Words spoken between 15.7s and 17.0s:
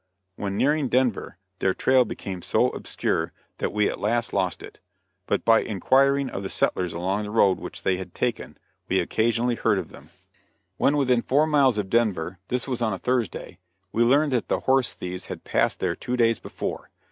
there two days before.